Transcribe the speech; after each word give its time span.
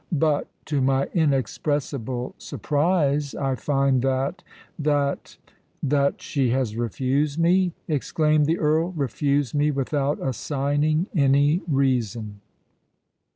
But—to 0.11 0.81
my 0.81 1.03
inexpressible 1.13 2.33
surprise—I 2.39 3.53
find 3.53 4.01
that—that——" 4.01 5.37
"That 5.83 6.21
she 6.23 6.49
has 6.49 6.75
refused 6.75 7.37
me," 7.37 7.73
exclaimed 7.87 8.47
the 8.47 8.57
Earl;—"refused 8.57 9.53
me 9.53 9.69
without 9.69 10.19
assigning 10.19 11.05
any 11.13 11.61
reason." 11.67 12.41